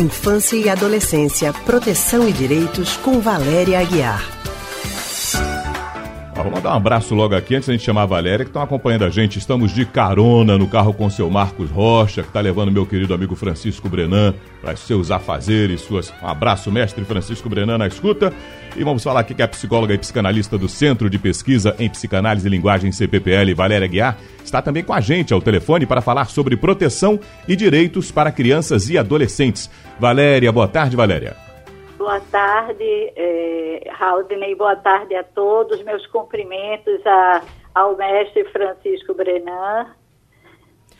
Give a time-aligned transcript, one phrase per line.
[0.00, 4.39] Infância e Adolescência, Proteção e Direitos, com Valéria Aguiar.
[6.42, 9.04] Vamos mandar um abraço logo aqui, antes da gente chamar a Valéria, que estão acompanhando
[9.04, 9.38] a gente.
[9.38, 13.12] Estamos de carona no carro com o seu Marcos Rocha, que está levando meu querido
[13.12, 14.32] amigo Francisco Brenan
[14.62, 16.10] para seus afazeres, suas...
[16.22, 18.32] Um abraço, mestre Francisco Brenan, na escuta.
[18.74, 22.46] E vamos falar aqui que a psicóloga e psicanalista do Centro de Pesquisa em Psicanálise
[22.46, 26.56] e Linguagem CPPL, Valéria Guiar, está também com a gente ao telefone para falar sobre
[26.56, 29.68] proteção e direitos para crianças e adolescentes.
[29.98, 31.49] Valéria, boa tarde, Valéria.
[32.00, 35.82] Boa tarde, eh, Raudney, boa tarde a todos.
[35.82, 37.42] Meus cumprimentos a,
[37.74, 39.86] ao mestre Francisco Brenan.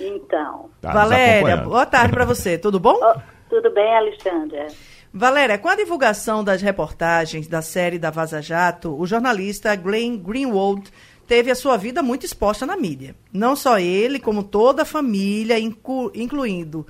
[0.00, 0.70] Então.
[0.80, 2.56] Tá Valéria, boa tarde para você.
[2.56, 2.96] Tudo bom?
[3.02, 3.20] Oh,
[3.50, 4.68] tudo bem, Alexandra.
[5.12, 10.92] Valéria, com a divulgação das reportagens da série da Vaza Jato, o jornalista Glenn Greenwald
[11.26, 13.16] teve a sua vida muito exposta na mídia.
[13.32, 16.86] Não só ele, como toda a família, inclu incluindo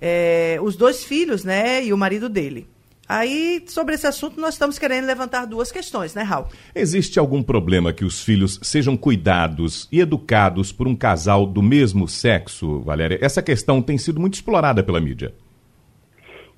[0.00, 2.72] eh, os dois filhos né, e o marido dele.
[3.08, 6.46] Aí, sobre esse assunto, nós estamos querendo levantar duas questões, né, Raul?
[6.74, 12.06] Existe algum problema que os filhos sejam cuidados e educados por um casal do mesmo
[12.06, 13.18] sexo, Valéria?
[13.20, 15.34] Essa questão tem sido muito explorada pela mídia.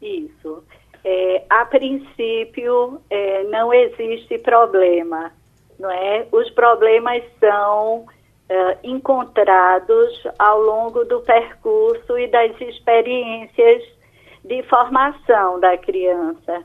[0.00, 0.62] Isso.
[1.03, 5.33] É, a princípio, é, não existe problema,
[5.78, 6.27] não é?
[6.31, 8.06] Os problemas são
[8.48, 13.83] é, encontrados ao longo do percurso e das experiências
[14.45, 16.64] de formação da criança.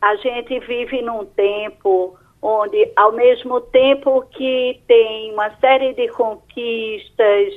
[0.00, 7.54] A gente vive num tempo onde, ao mesmo tempo que tem uma série de conquistas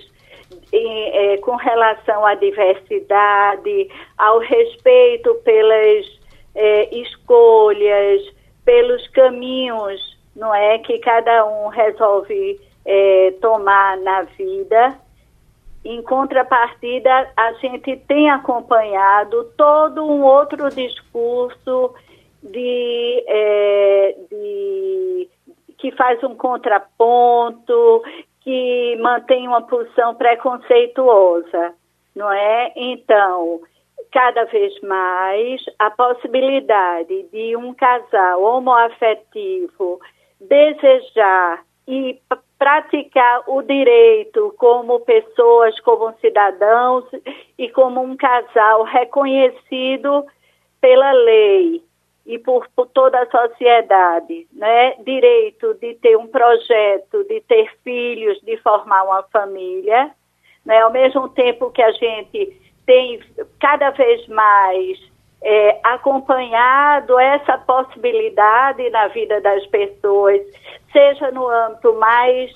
[0.72, 6.06] é, com relação à diversidade, ao respeito pelas
[6.54, 8.22] é, escolhas,
[8.64, 15.00] pelos caminhos, não é, que cada um resolve é, tomar na vida,
[15.86, 21.94] em contrapartida, a gente tem acompanhado todo um outro discurso
[22.42, 25.30] de, é, de
[25.78, 28.04] que faz um contraponto,
[28.42, 31.74] que mantém uma posição preconceituosa,
[32.16, 32.74] não é?
[32.76, 33.62] Então,
[34.12, 40.00] cada vez mais a possibilidade de um casal homoafetivo
[40.40, 42.20] desejar e
[42.58, 47.04] praticar o direito como pessoas, como cidadãos
[47.58, 50.26] e como um casal reconhecido
[50.80, 51.84] pela lei
[52.26, 54.96] e por, por, toda a sociedade, né?
[55.04, 60.12] Direito de ter um projeto, de ter filhos, de formar uma família,
[60.66, 60.82] né?
[60.82, 63.20] Ao mesmo tempo que a gente tem
[63.60, 65.00] cada vez mais
[65.48, 70.42] é, acompanhado essa possibilidade na vida das pessoas
[70.92, 72.52] seja no âmbito mais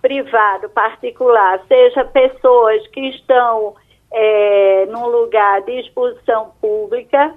[0.00, 3.76] privado, particular, seja pessoas que estão
[4.12, 7.32] é, num lugar de exposição pública,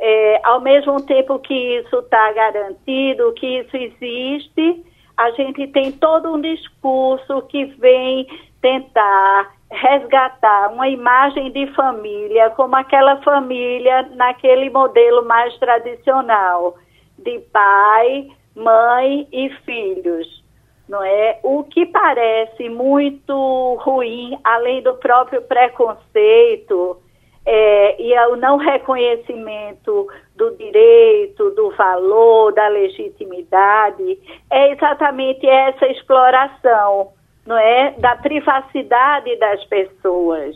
[0.00, 4.84] é, ao mesmo tempo que isso está garantido, que isso existe,
[5.16, 8.26] a gente tem todo um discurso que vem
[8.60, 16.76] tentar resgatar uma imagem de família como aquela família naquele modelo mais tradicional
[17.18, 20.42] de pai, mãe e filhos,
[20.88, 21.38] não é?
[21.42, 26.96] O que parece muito ruim, além do próprio preconceito
[27.44, 34.18] é, e o não reconhecimento do direito, do valor, da legitimidade,
[34.50, 37.12] é exatamente essa exploração,
[37.48, 40.54] não é, da privacidade das pessoas.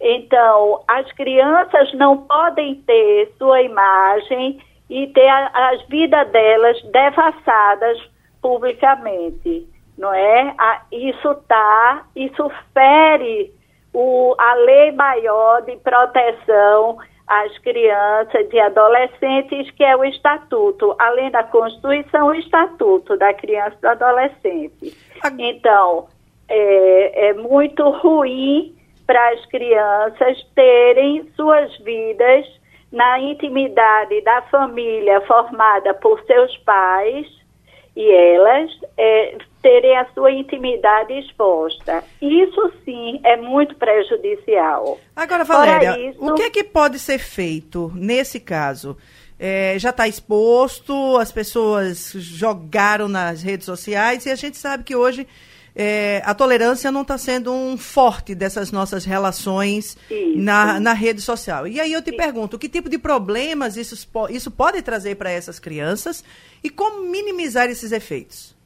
[0.00, 7.98] Então, as crianças não podem ter sua imagem e ter a, as vidas delas devassadas
[8.40, 9.66] publicamente,
[9.98, 10.54] não é?
[10.92, 13.52] isso tá, isso fere
[13.92, 21.30] o, a lei maior de proteção às crianças e adolescentes, que é o Estatuto, além
[21.30, 24.96] da Constituição, o Estatuto da Criança e do Adolescente.
[25.38, 26.08] Então,
[26.50, 28.74] é, é muito ruim
[29.06, 32.46] para as crianças terem suas vidas
[32.92, 37.26] na intimidade da família formada por seus pais
[37.96, 42.02] e elas é, terem a sua intimidade exposta.
[42.20, 44.98] Isso sim é muito prejudicial.
[45.14, 46.24] Agora, Valéria, isso...
[46.24, 48.96] o que é que pode ser feito nesse caso?
[49.38, 54.94] É, já está exposto, as pessoas jogaram nas redes sociais e a gente sabe que
[54.94, 55.26] hoje
[55.74, 59.96] é, a tolerância não está sendo um forte dessas nossas relações
[60.34, 61.66] na, na rede social.
[61.66, 65.58] E aí eu te pergunto, que tipo de problemas isso, isso pode trazer para essas
[65.58, 66.24] crianças
[66.62, 68.56] e como minimizar esses efeitos?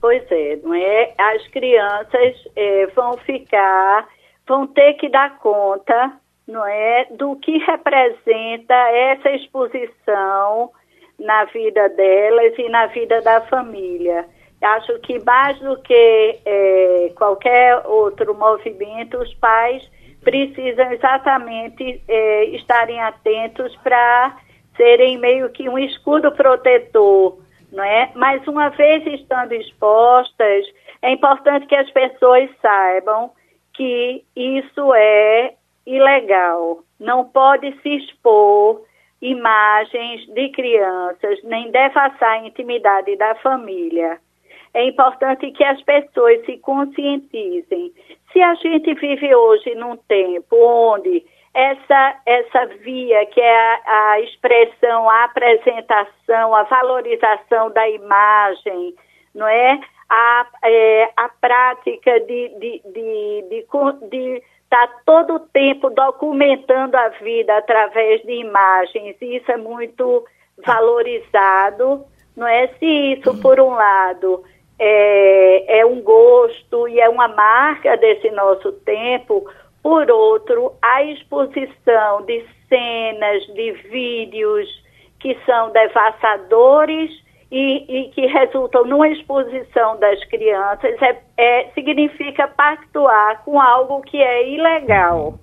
[0.00, 1.12] Pois é, não é?
[1.18, 4.08] As crianças é, vão ficar,
[4.46, 6.12] vão ter que dar conta,
[6.46, 10.70] não é, do que representa essa exposição
[11.18, 14.24] na vida delas e na vida da família.
[14.60, 19.88] Acho que mais do que é, qualquer outro movimento, os pais
[20.22, 24.36] precisam exatamente é, estarem atentos para
[24.76, 27.38] serem meio que um escudo protetor,
[27.72, 28.10] não é?
[28.14, 30.66] Mas uma vez estando expostas,
[31.02, 33.30] é importante que as pessoas saibam
[33.74, 35.54] que isso é
[35.86, 36.80] ilegal.
[36.98, 38.82] Não pode se expor
[39.22, 44.18] imagens de crianças, nem devassar a intimidade da família.
[44.74, 47.92] É importante que as pessoas se conscientizem.
[48.32, 51.24] Se a gente vive hoje num tempo onde
[51.54, 58.94] essa, essa via, que é a, a expressão, a apresentação, a valorização da imagem,
[59.34, 59.80] não é?
[60.08, 67.08] A, é, a prática de, de, de, de, de está todo o tempo documentando a
[67.08, 70.24] vida através de imagens, isso é muito
[70.64, 72.04] valorizado,
[72.36, 72.68] não é?
[72.78, 74.44] Se isso, por um lado,
[74.78, 79.48] é, é um gosto e é uma marca desse nosso tempo,
[79.82, 84.68] por outro, a exposição de cenas, de vídeos
[85.20, 87.10] que são devastadores
[87.50, 94.20] e, e que resultam numa exposição das crianças é, é, significa pactuar com algo que
[94.22, 95.34] é ilegal.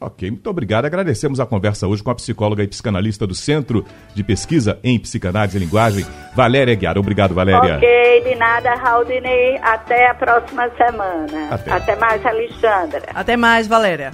[0.00, 0.84] Ok, muito obrigado.
[0.84, 3.84] Agradecemos a conversa hoje com a psicóloga e psicanalista do Centro
[4.14, 6.04] de Pesquisa em Psicanálise e Linguagem,
[6.34, 7.00] Valéria Guiara.
[7.00, 7.76] Obrigado, Valéria.
[7.76, 9.56] Ok, de nada, Raudinei.
[9.58, 11.48] Até a próxima semana.
[11.50, 13.02] Até, Até mais, Alexandra.
[13.14, 14.12] Até mais, Valéria.